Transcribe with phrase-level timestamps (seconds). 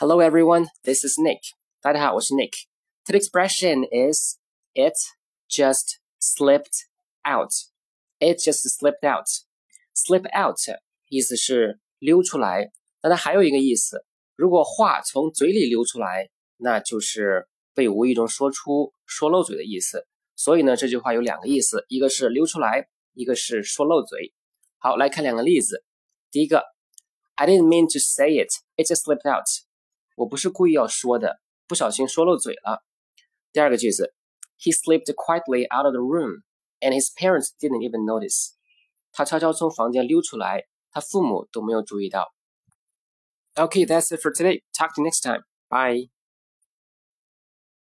[0.00, 1.40] Hello everyone, this is Nick.
[1.80, 2.52] 大家好，我是 Nick.
[3.04, 4.38] Today's expression is
[4.72, 4.94] it
[5.48, 6.86] just slipped
[7.28, 7.50] out.
[8.20, 9.26] It just slipped out.
[9.96, 10.60] Slip out
[11.08, 12.70] 意思是溜出来，
[13.02, 14.04] 那它还有一个意思，
[14.36, 20.06] 如果话从嘴里流出来，那就是被无意中说出、说漏嘴的意思。
[20.36, 24.32] 所以呢，这句话有两个意思，一个是溜出来，一个是说漏嘴。
[24.78, 25.82] 好，来看两个例子。
[26.30, 26.62] 第一个，
[27.34, 29.44] I didn't mean to say it, it just slipped out。
[30.16, 32.82] 我不是故意要说的，不小心说漏嘴了。
[33.52, 34.14] 第二个句子，
[34.58, 36.42] He slipped quietly out of the room,
[36.80, 38.52] and his parents didn't even notice。
[39.12, 42.34] 他悄悄从房间溜出来，他父母都没有注意到。
[43.54, 44.62] Okay, that's it for today.
[44.72, 45.42] Talk to you next time.
[45.68, 46.11] Bye.